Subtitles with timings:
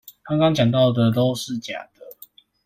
[0.23, 2.01] 剛剛講到的都是假的